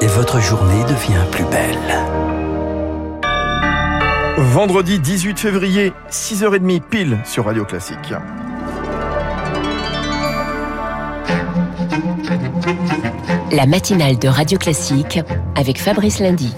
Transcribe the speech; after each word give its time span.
Et 0.00 0.06
votre 0.06 0.40
journée 0.40 0.84
devient 0.84 1.24
plus 1.30 1.44
belle. 1.44 1.76
Vendredi 4.38 4.98
18 4.98 5.38
février, 5.38 5.92
6h30 6.10 6.80
pile 6.82 7.18
sur 7.24 7.46
Radio 7.46 7.64
Classique. 7.64 8.14
La 13.52 13.66
matinale 13.66 14.18
de 14.18 14.28
Radio 14.28 14.58
Classique 14.58 15.20
avec 15.54 15.80
Fabrice 15.80 16.20
Lundy. 16.20 16.54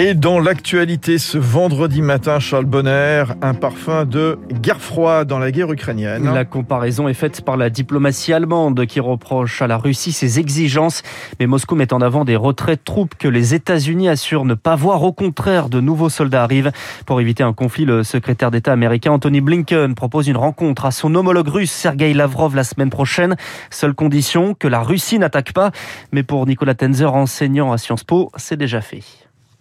Et 0.00 0.14
dans 0.14 0.38
l'actualité 0.38 1.18
ce 1.18 1.38
vendredi 1.38 2.02
matin, 2.02 2.38
Charles 2.38 2.66
Bonner, 2.66 3.24
un 3.42 3.52
parfum 3.52 4.04
de 4.04 4.38
guerre 4.62 4.80
froide 4.80 5.26
dans 5.26 5.40
la 5.40 5.50
guerre 5.50 5.72
ukrainienne. 5.72 6.32
La 6.32 6.44
comparaison 6.44 7.08
est 7.08 7.14
faite 7.14 7.44
par 7.44 7.56
la 7.56 7.68
diplomatie 7.68 8.32
allemande 8.32 8.86
qui 8.86 9.00
reproche 9.00 9.60
à 9.60 9.66
la 9.66 9.76
Russie 9.76 10.12
ses 10.12 10.38
exigences, 10.38 11.02
mais 11.40 11.48
Moscou 11.48 11.74
met 11.74 11.92
en 11.92 12.00
avant 12.00 12.24
des 12.24 12.36
retraits 12.36 12.78
de 12.78 12.84
troupes 12.84 13.16
que 13.16 13.26
les 13.26 13.54
États-Unis 13.54 14.08
assurent 14.08 14.44
ne 14.44 14.54
pas 14.54 14.76
voir. 14.76 15.02
Au 15.02 15.12
contraire, 15.12 15.68
de 15.68 15.80
nouveaux 15.80 16.10
soldats 16.10 16.44
arrivent. 16.44 16.70
Pour 17.04 17.20
éviter 17.20 17.42
un 17.42 17.52
conflit, 17.52 17.84
le 17.84 18.04
secrétaire 18.04 18.52
d'État 18.52 18.70
américain 18.70 19.10
Anthony 19.10 19.40
Blinken 19.40 19.96
propose 19.96 20.28
une 20.28 20.36
rencontre 20.36 20.84
à 20.84 20.92
son 20.92 21.12
homologue 21.16 21.48
russe 21.48 21.72
Sergei 21.72 22.14
Lavrov 22.14 22.54
la 22.54 22.62
semaine 22.62 22.90
prochaine. 22.90 23.34
Seule 23.70 23.94
condition, 23.94 24.54
que 24.54 24.68
la 24.68 24.80
Russie 24.80 25.18
n'attaque 25.18 25.52
pas. 25.52 25.72
Mais 26.12 26.22
pour 26.22 26.46
Nicolas 26.46 26.76
Tenzer, 26.76 27.12
enseignant 27.12 27.72
à 27.72 27.78
Sciences 27.78 28.04
Po, 28.04 28.30
c'est 28.36 28.56
déjà 28.56 28.80
fait. 28.80 29.02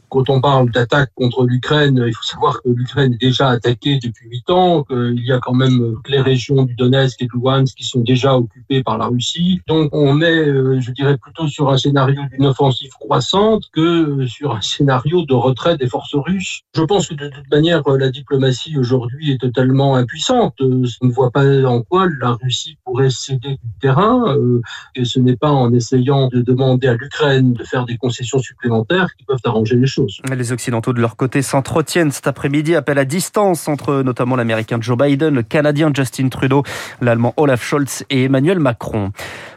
Quand 0.10 0.30
on 0.30 0.42
parle 0.42 0.72
d'attaque 0.72 1.12
contre 1.16 1.46
l'Ukraine, 1.46 2.04
il 2.06 2.14
faut 2.14 2.24
savoir 2.24 2.62
que 2.62 2.70
l'Ukraine 2.70 3.14
est 3.14 3.22
déjà 3.22 3.50
attaquée 3.50 4.00
depuis 4.02 4.30
huit 4.30 4.50
ans, 4.50 4.84
qu'il 4.84 5.26
y 5.26 5.32
a 5.32 5.40
quand 5.40 5.54
même 5.54 5.98
les 6.08 6.22
régions 6.22 6.64
du 6.64 6.76
Donetsk 6.76 7.22
et 7.22 7.26
de 7.26 7.32
Luhansk 7.34 7.76
qui 7.76 7.84
sont 7.84 8.02
déjà 8.02 8.38
occupées 8.38 8.84
par 8.84 8.98
la 8.98 9.08
Russie. 9.08 9.62
Donc 9.68 9.90
on 9.92 10.22
est, 10.22 10.48
euh, 10.48 10.80
je 10.80 10.92
dirais, 10.92 11.18
plutôt 11.18 11.48
sur 11.48 11.70
un 11.70 11.78
scénario 11.78 12.22
d'une 12.32 12.46
offensive 12.46 12.92
croissante 13.00 13.64
que 13.74 14.26
sur 14.28 14.56
un 14.56 14.62
scénario 14.62 15.26
de 15.26 15.34
retrait 15.34 15.78
des 15.78 15.88
forces 15.88 16.16
russes. 16.16 16.62
Je 16.74 16.84
pense 16.84 17.08
que 17.08 17.16
de 17.16 17.28
toute 17.28 17.50
manière, 17.52 17.82
la 17.88 18.10
diplomatie 18.10 18.78
aujourd'hui 18.78 19.32
est 19.32 19.42
totalement 19.42 19.96
impuissante. 19.96 20.56
Euh, 20.62 20.86
je 20.86 20.98
ne 21.02 21.12
vois 21.12 21.32
pas 21.32 21.46
en 21.66 21.82
quoi 21.82 22.08
la 22.22 22.32
Russie 22.42 22.78
pourrait 22.86 23.10
céder 23.10 23.58
du 23.64 23.80
terrain. 23.82 24.36
Euh, 24.36 24.62
et 24.96 25.06
ce 25.06 25.20
n'est 25.20 25.36
pas 25.36 25.52
en 25.52 25.74
essayant 25.74 26.28
de 26.28 26.42
demander 26.42 26.88
à 26.88 26.94
l'Ukraine 26.94 27.54
de 27.54 27.64
faire 27.64 27.86
des 27.86 27.98
concessions 27.98 28.40
supplémentaires 28.40 29.10
qui 29.18 29.26
peuvent 29.26 29.40
arranger 29.44 29.76
les 29.76 29.88
choses. 29.88 29.97
Les 30.34 30.52
Occidentaux, 30.52 30.94
de 30.94 31.02
leur 31.02 31.16
côté, 31.16 31.42
s'entretiennent 31.42 32.12
cet 32.12 32.28
après-midi. 32.28 32.76
Appel 32.76 32.98
à 32.98 33.06
distance 33.06 33.68
entre 33.68 34.04
notamment 34.04 34.36
l'Américain 34.36 34.78
Joe 34.80 34.98
Biden, 34.98 35.34
le 35.34 35.44
Canadien 35.44 35.92
Justin 35.94 36.30
Trudeau, 36.30 36.64
l'Allemand 37.02 37.34
Olaf 37.38 37.64
Scholz 37.64 38.06
et 38.10 38.26
Emmanuel 38.26 38.60
Macron. 38.60 39.12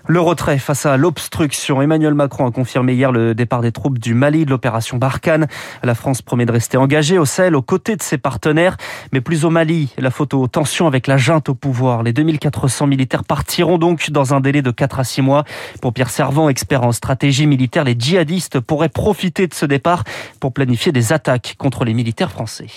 Le 0.07 0.21
retrait 0.21 0.59
face 0.59 0.87
à 0.87 0.97
l'obstruction. 0.97 1.83
Emmanuel 1.83 2.15
Macron 2.15 2.47
a 2.47 2.51
confirmé 2.51 2.95
hier 2.95 3.13
le 3.13 3.35
départ 3.35 3.61
des 3.61 3.71
troupes 3.71 3.99
du 3.99 4.15
Mali 4.15 4.45
de 4.45 4.51
l'opération 4.51 4.97
Barkhane. 4.97 5.47
La 5.85 5.95
France 5.95 6.23
promet 6.23 6.47
de 6.47 6.53
rester 6.53 6.77
engagée 6.77 7.19
au 7.19 7.25
Sahel 7.25 7.55
aux 7.55 7.63
côtés 7.63 7.97
de 7.97 8.03
ses 8.03 8.19
partenaires, 8.19 8.77
mais 9.13 9.21
plus 9.21 9.45
au 9.45 9.51
Mali. 9.51 9.95
La 9.99 10.11
photo 10.11 10.49
tension 10.49 10.87
avec 10.87 11.07
la 11.07 11.17
junte 11.17 11.49
au 11.49 11.55
pouvoir. 11.55 12.03
Les 12.03 12.13
2400 12.13 12.87
militaires 12.87 13.25
partiront 13.25 13.79
donc 13.79 14.11
dans 14.11 14.35
un 14.35 14.41
délai 14.41 14.63
de 14.63 14.71
4 14.71 15.01
à 15.01 15.05
6 15.05 15.23
mois. 15.23 15.45
Pour 15.81 15.93
Pierre 15.93 16.11
Servant, 16.11 16.49
expert 16.49 16.83
en 16.83 16.93
stratégie 16.93 17.47
militaire, 17.47 17.85
les 17.85 17.95
djihadistes 17.97 18.59
pourraient 18.59 18.89
profiter 18.89 19.47
de 19.47 19.55
ce 19.55 19.67
départ 19.67 20.03
pour 20.39 20.53
planifier 20.53 20.93
des 20.93 21.13
attaques 21.13 21.55
contre 21.59 21.85
les 21.85 21.95
militaires 21.95 22.31
français. 22.31 22.69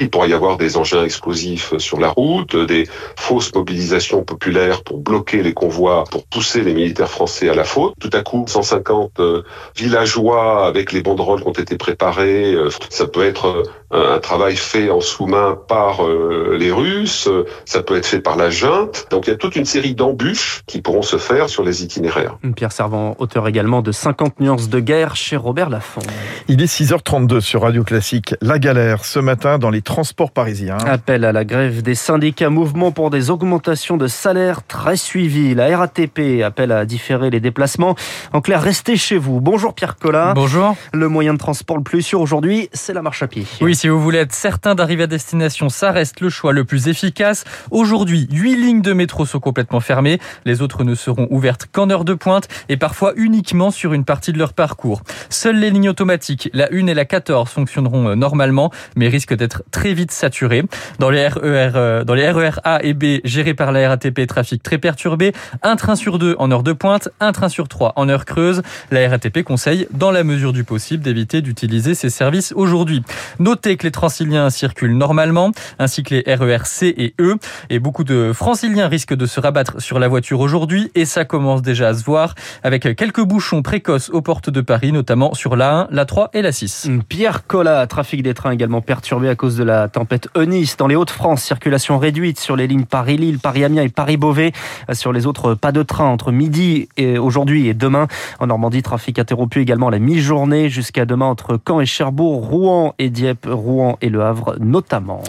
Il 0.00 0.10
pourrait 0.10 0.30
y 0.30 0.34
avoir 0.34 0.56
des 0.56 0.76
engins 0.76 1.04
explosifs 1.04 1.76
sur 1.78 2.00
la 2.00 2.08
route, 2.08 2.56
des 2.56 2.88
fausses 3.16 3.54
mobilisations 3.54 4.24
populaires 4.24 4.82
pour 4.82 4.98
bloquer 4.98 5.42
les 5.42 5.54
convois, 5.54 6.04
pour 6.10 6.26
pousser 6.26 6.62
les 6.62 6.74
militaires 6.74 7.10
français 7.10 7.48
à 7.48 7.54
la 7.54 7.64
faute. 7.64 7.94
Tout 8.00 8.10
à 8.12 8.22
coup, 8.22 8.44
150 8.48 9.20
euh, 9.20 9.42
villageois 9.76 10.66
avec 10.66 10.92
les 10.92 11.02
banderoles 11.02 11.42
qui 11.42 11.48
ont 11.48 11.52
été 11.52 11.76
préparés. 11.76 12.52
Euh, 12.54 12.70
ça 12.88 13.06
peut 13.06 13.24
être 13.24 13.62
euh, 13.92 14.14
un 14.14 14.18
travail 14.18 14.56
fait 14.56 14.90
en 14.90 15.00
sous-main 15.00 15.58
par 15.68 16.00
les 16.06 16.72
Russes, 16.72 17.28
ça 17.66 17.82
peut 17.82 17.96
être 17.96 18.06
fait 18.06 18.20
par 18.20 18.36
la 18.36 18.48
junte. 18.48 19.06
Donc 19.10 19.26
il 19.26 19.30
y 19.30 19.32
a 19.34 19.36
toute 19.36 19.54
une 19.54 19.66
série 19.66 19.94
d'embûches 19.94 20.62
qui 20.66 20.80
pourront 20.80 21.02
se 21.02 21.18
faire 21.18 21.50
sur 21.50 21.62
les 21.62 21.82
itinéraires. 21.84 22.38
Pierre 22.56 22.72
Servant, 22.72 23.14
auteur 23.18 23.46
également 23.48 23.82
de 23.82 23.92
50 23.92 24.40
nuances 24.40 24.70
de 24.70 24.80
guerre 24.80 25.14
chez 25.14 25.36
Robert 25.36 25.68
Laffont. 25.68 26.00
Il 26.48 26.62
est 26.62 26.72
6h32 26.72 27.40
sur 27.40 27.62
Radio 27.62 27.84
Classique. 27.84 28.34
La 28.40 28.58
galère 28.58 29.04
ce 29.04 29.18
matin 29.18 29.58
dans 29.58 29.70
les 29.70 29.81
transports 29.82 30.30
parisiens. 30.30 30.78
Appel 30.78 31.24
à 31.24 31.32
la 31.32 31.44
grève 31.44 31.82
des 31.82 31.94
syndicats, 31.94 32.50
mouvement 32.50 32.92
pour 32.92 33.10
des 33.10 33.30
augmentations 33.30 33.96
de 33.96 34.06
salaire 34.06 34.66
très 34.66 34.96
suivies. 34.96 35.54
La 35.54 35.76
RATP 35.76 36.42
appelle 36.44 36.72
à 36.72 36.84
différer 36.84 37.30
les 37.30 37.40
déplacements. 37.40 37.94
En 38.32 38.40
clair, 38.40 38.62
restez 38.62 38.96
chez 38.96 39.18
vous. 39.18 39.40
Bonjour 39.40 39.74
Pierre 39.74 39.96
Collat. 39.96 40.32
Bonjour. 40.34 40.76
Le 40.92 41.08
moyen 41.08 41.34
de 41.34 41.38
transport 41.38 41.76
le 41.76 41.82
plus 41.82 42.02
sûr 42.02 42.20
aujourd'hui, 42.20 42.68
c'est 42.72 42.92
la 42.92 43.02
marche 43.02 43.22
à 43.22 43.26
pied. 43.26 43.44
Oui, 43.60 43.74
si 43.74 43.88
vous 43.88 44.00
voulez 44.00 44.18
être 44.18 44.32
certain 44.32 44.74
d'arriver 44.74 45.04
à 45.04 45.06
destination, 45.06 45.68
ça 45.68 45.90
reste 45.90 46.20
le 46.20 46.30
choix 46.30 46.52
le 46.52 46.64
plus 46.64 46.88
efficace. 46.88 47.44
Aujourd'hui, 47.70 48.28
huit 48.30 48.56
lignes 48.56 48.82
de 48.82 48.92
métro 48.92 49.26
sont 49.26 49.40
complètement 49.40 49.80
fermées. 49.80 50.18
Les 50.44 50.62
autres 50.62 50.84
ne 50.84 50.94
seront 50.94 51.26
ouvertes 51.30 51.66
qu'en 51.70 51.90
heure 51.90 52.04
de 52.04 52.14
pointe 52.14 52.48
et 52.68 52.76
parfois 52.76 53.12
uniquement 53.16 53.70
sur 53.70 53.92
une 53.92 54.04
partie 54.04 54.32
de 54.32 54.38
leur 54.38 54.52
parcours. 54.52 55.02
Seules 55.30 55.58
les 55.58 55.70
lignes 55.70 55.88
automatiques, 55.88 56.50
la 56.52 56.68
1 56.72 56.86
et 56.86 56.94
la 56.94 57.04
14, 57.04 57.48
fonctionneront 57.48 58.08
euh, 58.08 58.14
normalement, 58.14 58.70
mais 58.96 59.08
risquent 59.08 59.34
d'être 59.34 59.62
très 59.72 59.94
vite 59.94 60.12
saturées. 60.12 60.62
Dans 61.00 61.10
les 61.10 61.26
RER, 61.26 61.72
euh, 61.74 62.04
dans 62.04 62.14
les 62.14 62.30
RER 62.30 62.60
A 62.62 62.78
et 62.84 62.94
B 62.94 63.20
gérés 63.24 63.54
par 63.54 63.72
la 63.72 63.88
RATP, 63.88 64.26
trafic 64.28 64.62
très 64.62 64.78
perturbé. 64.78 65.32
Un 65.62 65.74
train 65.74 65.96
sur 65.96 66.20
deux 66.20 66.36
en 66.38 66.52
heure 66.52 66.62
de 66.62 66.72
pointe, 66.72 67.08
un 67.18 67.32
train 67.32 67.48
sur 67.48 67.66
trois 67.66 67.92
en 67.96 68.08
heure 68.08 68.24
creuse. 68.24 68.62
La 68.92 69.08
RATP 69.08 69.42
conseille, 69.42 69.88
dans 69.90 70.12
la 70.12 70.22
mesure 70.22 70.52
du 70.52 70.62
possible, 70.62 71.02
d'éviter 71.02 71.42
d'utiliser 71.42 71.94
ces 71.94 72.10
services 72.10 72.52
aujourd'hui. 72.54 73.02
Notez 73.40 73.76
que 73.76 73.84
les 73.84 73.90
Transiliens 73.90 74.50
circulent 74.50 74.96
normalement, 74.96 75.50
ainsi 75.78 76.02
que 76.02 76.14
les 76.14 76.34
RER 76.34 76.64
C 76.64 76.94
et 76.96 77.14
E. 77.18 77.36
Et 77.70 77.78
beaucoup 77.78 78.04
de 78.04 78.32
Franciliens 78.32 78.88
risquent 78.88 79.14
de 79.14 79.26
se 79.26 79.40
rabattre 79.40 79.80
sur 79.80 79.98
la 79.98 80.08
voiture 80.08 80.40
aujourd'hui, 80.40 80.90
et 80.94 81.06
ça 81.06 81.24
commence 81.24 81.62
déjà 81.62 81.88
à 81.88 81.94
se 81.94 82.04
voir, 82.04 82.34
avec 82.62 82.94
quelques 82.94 83.22
bouchons 83.22 83.62
précoces 83.62 84.10
aux 84.10 84.22
portes 84.22 84.50
de 84.50 84.60
Paris, 84.60 84.92
notamment 84.92 85.34
sur 85.34 85.56
la 85.56 85.72
1, 85.72 85.88
la 85.90 86.04
3 86.04 86.30
et 86.34 86.42
la 86.42 86.52
6. 86.52 86.90
Pierre 87.08 87.46
Collat, 87.46 87.86
trafic 87.86 88.22
des 88.22 88.34
trains 88.34 88.50
également 88.50 88.80
perturbé 88.80 89.28
à 89.28 89.34
cause 89.34 89.56
de 89.56 89.61
la 89.62 89.88
tempête 89.88 90.28
Eunice. 90.36 90.76
Dans 90.76 90.86
les 90.86 90.96
Hauts-de-France, 90.96 91.42
circulation 91.42 91.98
réduite 91.98 92.38
sur 92.38 92.56
les 92.56 92.66
lignes 92.66 92.84
Paris-Lille, 92.84 93.38
Paris-Amiens 93.38 93.82
et 93.82 93.88
Paris-Beauvais. 93.88 94.52
Sur 94.92 95.12
les 95.12 95.26
autres, 95.26 95.54
pas 95.54 95.72
de 95.72 95.82
train 95.82 96.06
entre 96.06 96.32
midi 96.32 96.88
et 96.96 97.18
aujourd'hui 97.18 97.68
et 97.68 97.74
demain. 97.74 98.06
En 98.40 98.46
Normandie, 98.46 98.82
trafic 98.82 99.18
interrompu 99.18 99.60
également 99.60 99.88
à 99.88 99.90
la 99.90 99.98
mi-journée 99.98 100.68
jusqu'à 100.68 101.04
demain 101.04 101.26
entre 101.26 101.58
Caen 101.66 101.80
et 101.80 101.86
Cherbourg, 101.86 102.46
Rouen 102.46 102.94
et 102.98 103.10
Dieppe, 103.10 103.46
Rouen 103.50 103.96
et 104.00 104.08
Le 104.08 104.22
Havre 104.22 104.56
notamment. 104.60 105.22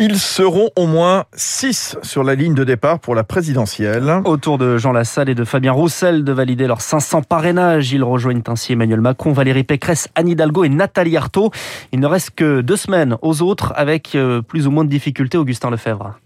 Ils 0.00 0.18
seront 0.18 0.70
au 0.74 0.88
moins 0.88 1.24
6 1.34 1.98
sur 2.02 2.24
la 2.24 2.34
ligne 2.34 2.54
de 2.54 2.64
départ 2.64 2.98
pour 2.98 3.14
la 3.14 3.22
présidentielle. 3.22 4.22
Autour 4.24 4.58
de 4.58 4.76
Jean 4.76 4.90
Lassalle 4.90 5.28
et 5.28 5.36
de 5.36 5.44
Fabien 5.44 5.70
Roussel 5.70 6.24
de 6.24 6.32
valider 6.32 6.66
leurs 6.66 6.80
500 6.80 7.22
parrainages. 7.22 7.92
Ils 7.92 8.02
rejoignent 8.02 8.42
ainsi 8.48 8.72
Emmanuel 8.72 9.00
Macron, 9.00 9.32
Valérie 9.32 9.62
Pécresse, 9.62 10.08
Anne 10.16 10.28
Hidalgo 10.28 10.64
et 10.64 10.68
Nathalie 10.68 11.16
Arthaud. 11.16 11.52
Il 11.92 12.00
ne 12.00 12.08
reste 12.08 12.30
que 12.30 12.60
deux 12.60 12.76
semaines 12.76 13.16
aux 13.22 13.40
autres 13.40 13.72
avec 13.76 14.16
euh, 14.16 14.42
plus 14.42 14.66
ou 14.66 14.72
moins 14.72 14.84
de 14.84 14.90
difficultés, 14.90 15.38
Augustin 15.38 15.70
Lefebvre. 15.70 16.18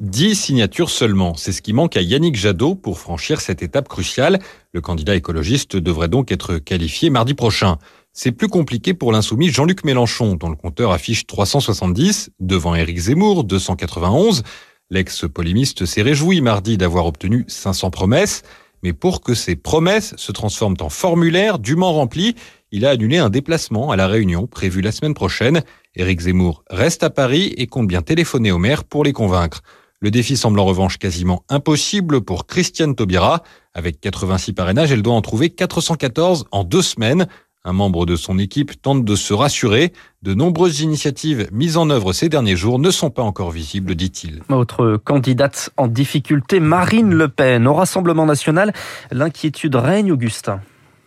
10 0.00 0.34
signatures 0.34 0.88
seulement, 0.88 1.34
c'est 1.34 1.52
ce 1.52 1.60
qui 1.60 1.74
manque 1.74 1.98
à 1.98 2.00
Yannick 2.00 2.34
Jadot 2.34 2.74
pour 2.74 2.98
franchir 2.98 3.42
cette 3.42 3.62
étape 3.62 3.86
cruciale. 3.86 4.38
Le 4.72 4.80
candidat 4.80 5.14
écologiste 5.14 5.76
devrait 5.76 6.08
donc 6.08 6.32
être 6.32 6.56
qualifié 6.56 7.10
mardi 7.10 7.34
prochain. 7.34 7.76
C'est 8.12 8.32
plus 8.32 8.48
compliqué 8.48 8.92
pour 8.92 9.12
l'insoumis 9.12 9.50
Jean-Luc 9.50 9.84
Mélenchon, 9.84 10.34
dont 10.34 10.50
le 10.50 10.56
compteur 10.56 10.90
affiche 10.90 11.28
370, 11.28 12.30
devant 12.40 12.74
Éric 12.74 12.98
Zemmour, 12.98 13.44
291. 13.44 14.42
L'ex-polémiste 14.90 15.86
s'est 15.86 16.02
réjoui 16.02 16.40
mardi 16.40 16.76
d'avoir 16.76 17.06
obtenu 17.06 17.44
500 17.46 17.90
promesses, 17.90 18.42
mais 18.82 18.92
pour 18.92 19.20
que 19.20 19.34
ces 19.34 19.54
promesses 19.54 20.14
se 20.16 20.32
transforment 20.32 20.76
en 20.80 20.88
formulaires 20.88 21.60
dûment 21.60 21.92
remplis, 21.92 22.34
il 22.72 22.84
a 22.84 22.90
annulé 22.90 23.18
un 23.18 23.30
déplacement 23.30 23.92
à 23.92 23.96
la 23.96 24.08
Réunion 24.08 24.48
prévu 24.48 24.80
la 24.80 24.90
semaine 24.90 25.14
prochaine. 25.14 25.62
Éric 25.94 26.22
Zemmour 26.22 26.64
reste 26.68 27.04
à 27.04 27.10
Paris 27.10 27.54
et 27.58 27.68
compte 27.68 27.86
bien 27.86 28.02
téléphoner 28.02 28.50
au 28.50 28.58
maire 28.58 28.82
pour 28.82 29.04
les 29.04 29.12
convaincre. 29.12 29.62
Le 30.00 30.10
défi 30.10 30.36
semble 30.36 30.58
en 30.58 30.64
revanche 30.64 30.98
quasiment 30.98 31.44
impossible 31.48 32.22
pour 32.22 32.46
Christiane 32.46 32.96
Taubira. 32.96 33.44
Avec 33.74 34.00
86 34.00 34.54
parrainages, 34.54 34.90
elle 34.90 35.02
doit 35.02 35.14
en 35.14 35.20
trouver 35.20 35.50
414 35.50 36.46
en 36.50 36.64
deux 36.64 36.82
semaines. 36.82 37.28
Un 37.62 37.74
membre 37.74 38.06
de 38.06 38.16
son 38.16 38.38
équipe 38.38 38.80
tente 38.80 39.04
de 39.04 39.14
se 39.14 39.34
rassurer. 39.34 39.92
De 40.22 40.32
nombreuses 40.32 40.80
initiatives 40.80 41.46
mises 41.52 41.76
en 41.76 41.90
œuvre 41.90 42.14
ces 42.14 42.30
derniers 42.30 42.56
jours 42.56 42.78
ne 42.78 42.90
sont 42.90 43.10
pas 43.10 43.22
encore 43.22 43.50
visibles, 43.50 43.94
dit-il. 43.94 44.40
Autre 44.48 44.96
candidate 44.96 45.68
en 45.76 45.86
difficulté, 45.86 46.58
Marine 46.58 47.12
Le 47.12 47.28
Pen. 47.28 47.66
Au 47.66 47.74
Rassemblement 47.74 48.24
national, 48.24 48.72
l'inquiétude 49.10 49.76
règne, 49.76 50.10
Augustin. 50.10 50.62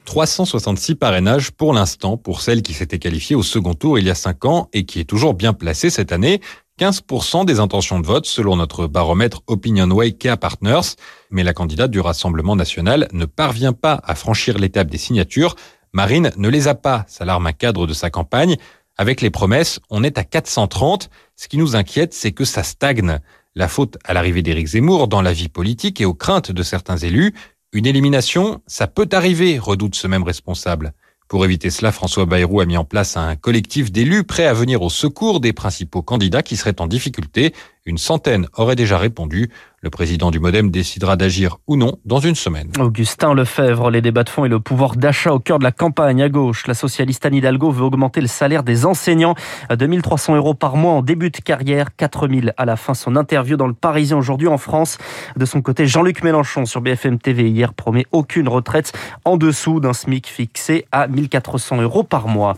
366 0.05 0.94
parrainages 0.94 1.50
pour 1.50 1.73
l'instant 1.73 2.17
pour 2.17 2.41
celle 2.41 2.61
qui 2.61 2.73
s'était 2.73 3.00
qualifiée 3.00 3.35
au 3.35 3.41
second 3.41 3.73
tour 3.73 3.97
il 3.97 4.05
y 4.05 4.11
a 4.11 4.15
5 4.15 4.45
ans 4.45 4.69
et 4.73 4.85
qui 4.85 5.00
est 5.00 5.05
toujours 5.05 5.33
bien 5.33 5.53
placée 5.53 5.89
cette 5.89 6.11
année. 6.11 6.39
15% 6.79 7.45
des 7.45 7.59
intentions 7.59 8.00
de 8.00 8.05
vote 8.05 8.27
selon 8.27 8.57
notre 8.57 8.85
baromètre 8.85 9.41
Opinionway 9.47 10.11
Care 10.11 10.38
Partners. 10.38 10.97
Mais 11.31 11.44
la 11.44 11.53
candidate 11.53 11.89
du 11.89 12.00
Rassemblement 12.00 12.55
national 12.55 13.07
ne 13.11 13.25
parvient 13.25 13.73
pas 13.73 14.01
à 14.03 14.13
franchir 14.13 14.59
l'étape 14.59 14.91
des 14.91 14.97
signatures. 15.00 15.55
Marine 15.94 16.31
ne 16.38 16.50
les 16.50 16.68
a 16.68 16.74
pas, 16.74 17.06
s'alarme 17.07 17.45
un 17.45 17.54
cadre 17.54 17.86
de 17.86 17.94
sa 17.94 18.10
campagne. 18.10 18.57
Avec 18.98 19.22
les 19.22 19.30
promesses, 19.30 19.80
on 19.92 20.04
est 20.04 20.18
à 20.18 20.24
430. 20.24 21.12
Ce 21.36 21.48
qui 21.48 21.57
nous 21.57 21.75
inquiète, 21.75 22.16
c'est 22.16 22.31
que 22.31 22.45
ça 22.45 22.63
stagne. 22.63 23.19
La 23.54 23.68
faute 23.68 24.00
à 24.04 24.16
l'arrivée 24.16 24.42
d'Éric 24.42 24.68
Zemmour 24.68 25.07
dans 25.07 25.22
la 25.22 25.34
vie 25.34 25.50
politique 25.50 26.01
et 26.01 26.06
aux 26.06 26.16
craintes 26.16 26.51
de 26.51 26.63
certains 26.63 26.98
élus. 26.98 27.36
Une 27.74 27.86
élimination, 27.86 28.62
ça 28.66 28.88
peut 28.88 29.07
arriver, 29.12 29.60
redoute 29.60 29.94
ce 29.94 30.07
même 30.07 30.24
responsable. 30.24 30.94
Pour 31.28 31.45
éviter 31.45 31.69
cela, 31.69 31.92
François 31.92 32.25
Bayrou 32.25 32.60
a 32.60 32.66
mis 32.66 32.78
en 32.78 32.86
place 32.86 33.16
un 33.16 33.36
collectif 33.36 33.92
d'élus 33.92 34.24
prêts 34.24 34.48
à 34.48 34.54
venir 34.54 34.81
au 34.81 34.89
secours 34.89 35.39
des 35.39 35.54
principaux 35.54 36.01
candidats 36.01 36.42
qui 36.42 36.57
seraient 36.57 36.81
en 36.81 36.88
difficulté. 36.88 37.54
Une 37.85 37.97
centaine 37.97 38.47
aurait 38.56 38.77
déjà 38.77 38.97
répondu. 38.97 39.50
Le 39.81 39.89
président 39.89 40.31
du 40.31 40.39
Modem 40.39 40.71
décidera 40.71 41.18
d'agir 41.18 41.57
ou 41.68 41.75
non 41.75 41.97
dans 42.06 42.19
une 42.19 42.35
semaine. 42.35 42.71
Augustin 42.80 43.33
Lefebvre, 43.33 43.91
les 43.91 44.00
débats 44.00 44.24
de 44.24 44.30
fond 44.30 44.45
et 44.45 44.47
le 44.47 44.62
pouvoir 44.62 44.95
d'achat 44.95 45.33
au 45.33 45.39
cœur 45.39 45.59
de 45.59 45.65
la 45.65 45.74
campagne 45.74 46.21
à 46.21 46.30
gauche. 46.30 46.65
La 46.68 46.74
socialiste 46.74 47.25
Anne 47.25 47.35
Hidalgo 47.35 47.69
veut 47.69 47.83
augmenter 47.83 48.21
le 48.21 48.27
salaire 48.27 48.63
des 48.63 48.85
enseignants 48.85 49.35
à 49.68 49.75
2300 49.75 50.38
euros 50.38 50.53
par 50.53 50.77
mois 50.77 50.94
en 50.94 51.01
début 51.01 51.31
de 51.31 51.38
carrière, 51.39 51.94
4000 51.97 52.53
à 52.56 52.63
la 52.63 52.77
fin. 52.77 52.94
Son 52.94 53.18
interview 53.18 53.57
dans 53.57 53.68
le 53.68 53.74
Parisien 53.74 54.18
aujourd'hui 54.18 54.47
en 54.47 54.57
France. 54.57 54.97
De 55.36 55.44
son 55.44 55.62
côté, 55.62 55.86
Jean-Luc 55.86 56.24
Mélenchon 56.24 56.65
sur 56.65 56.79
BFM 56.79 57.19
TV 57.19 57.50
hier 57.50 57.74
promet 57.74 58.06
aucune 58.13 58.47
retraite 58.47 58.94
en 59.25 59.36
dessous 59.36 59.81
d'un 59.81 59.91
SMIC 59.91 60.27
fixé 60.27 60.86
à 60.94 61.09
1400 61.09 61.81
euros 61.81 62.03
par 62.03 62.29
mois. 62.29 62.56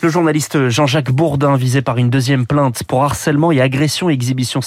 Le 0.00 0.10
journaliste 0.10 0.68
Jean-Jacques 0.68 1.10
Bourdin 1.10 1.56
visé 1.56 1.82
par 1.82 1.96
une 1.96 2.08
deuxième 2.08 2.46
plainte 2.46 2.84
pour 2.84 3.02
harcèlement 3.02 3.50
et 3.50 3.60
agression 3.60 4.10
et 4.10 4.12
exhibition 4.12 4.62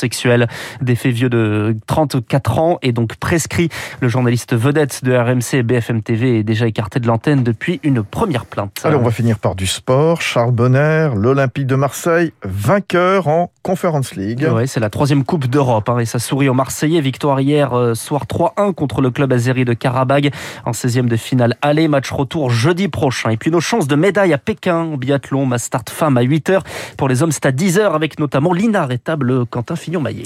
Des 0.82 0.96
faits 0.96 1.14
vieux 1.14 1.30
de 1.30 1.76
34 1.88 2.60
ans 2.60 2.80
et 2.82 2.92
donc 2.92 3.16
prescrit. 3.16 3.70
Le 4.00 4.08
journaliste 4.08 4.56
vedette 4.56 5.04
de 5.04 5.14
RMC 5.16 5.60
et 5.60 5.64
BFM 5.64 6.02
TV 6.02 6.40
est 6.40 6.44
déjà 6.44 6.68
écarté 6.68 7.00
de 7.00 7.08
l'antenne 7.08 7.44
depuis 7.44 7.80
une 7.84 8.04
première 8.04 8.46
plainte. 8.46 8.82
Alors 8.84 9.02
on 9.02 9.06
va 9.06 9.12
finir 9.12 9.40
par 9.40 9.56
du 9.56 9.68
sport. 9.68 10.22
Charles 10.22 10.52
Bonner, 10.52 11.10
l'Olympique 11.16 11.68
de 11.68 11.76
Marseille, 11.76 12.34
vainqueur 12.44 13.28
en 13.28 13.52
Conference 13.64 14.16
League. 14.16 14.48
Ouais, 14.52 14.66
c'est 14.66 14.80
la 14.80 14.90
troisième 14.90 15.24
Coupe 15.24 15.46
d'Europe 15.46 15.88
hein, 15.90 16.00
et 16.00 16.06
ça 16.06 16.18
sourit 16.18 16.50
aux 16.50 16.54
Marseillais. 16.54 17.00
Victoire 17.00 17.40
hier 17.42 17.74
euh, 17.74 17.94
soir 17.94 18.26
3-1 18.26 18.74
contre 18.74 19.02
le 19.02 19.12
club 19.12 19.32
azéri 19.32 19.66
de 19.66 19.74
Karabag 19.74 20.32
en 20.66 20.72
16e 20.72 21.08
de 21.08 21.16
finale 21.16 21.56
aller. 21.62 21.88
Match 21.88 22.12
retour 22.12 22.50
jeudi 22.50 22.88
prochain. 22.88 23.30
Et 23.30 23.38
puis 23.38 23.52
nos 23.52 23.60
chances 23.60 23.88
de 23.88 23.96
médaille 23.96 24.34
à 24.34 24.40
Pékin 24.40 24.86
au 24.94 24.98
biathlon, 24.98 25.46
ma 25.46 25.60
start 25.60 25.92
femme 25.92 26.18
à 26.18 26.24
8h. 26.24 26.62
Pour 26.98 27.08
les 27.08 27.22
hommes, 27.22 27.32
c'est 27.32 27.46
à 27.46 27.52
10h 27.52 27.94
avec 27.94 28.20
notamment 28.20 28.52
l'inarrêtable 28.52 29.46
Quentin 29.46 29.76
Fillon-Maillet. 29.76 30.24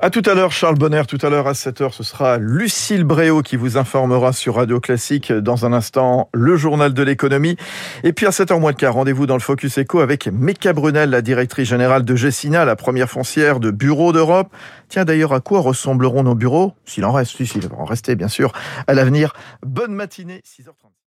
À 0.00 0.08
tout 0.08 0.22
à 0.24 0.32
l'heure, 0.34 0.52
Charles 0.52 0.78
Bonner. 0.78 1.02
Tout 1.06 1.18
à 1.22 1.28
l'heure 1.28 1.46
à 1.46 1.52
7h, 1.52 1.92
ce 1.92 2.02
sera 2.02 2.38
Lucille 2.38 3.04
Bréau 3.04 3.42
qui 3.42 3.56
vous 3.56 3.76
informera 3.76 4.32
sur 4.32 4.54
Radio 4.54 4.80
Classique. 4.80 5.30
Dans 5.30 5.66
un 5.66 5.74
instant, 5.74 6.30
le 6.32 6.56
journal 6.56 6.94
de 6.94 7.02
l'économie. 7.02 7.56
Et 8.02 8.14
puis 8.14 8.26
à 8.26 8.30
7h 8.30 8.58
moins 8.58 8.72
de 8.72 8.76
quart, 8.76 8.94
rendez-vous 8.94 9.26
dans 9.26 9.36
le 9.36 9.40
Focus 9.40 9.78
Eco 9.78 10.00
avec 10.00 10.26
Meka 10.26 10.72
Brunel, 10.72 11.10
la 11.10 11.20
directrice 11.20 11.68
générale 11.68 12.04
de 12.04 12.16
Gessina, 12.16 12.64
la 12.64 12.76
première 12.78 13.10
foncière 13.10 13.60
de 13.60 13.70
bureaux 13.70 14.12
d'Europe. 14.12 14.54
Tiens 14.88 15.04
d'ailleurs, 15.04 15.34
à 15.34 15.40
quoi 15.40 15.60
ressembleront 15.60 16.22
nos 16.22 16.34
bureaux 16.34 16.72
S'il 16.86 17.04
en 17.04 17.12
reste, 17.12 17.44
s'il 17.44 17.68
va 17.68 17.76
en 17.76 17.84
rester 17.84 18.16
bien 18.16 18.28
sûr, 18.28 18.52
à 18.86 18.94
l'avenir. 18.94 19.34
Bonne 19.62 19.92
matinée, 19.92 20.42
6h30. 20.46 20.98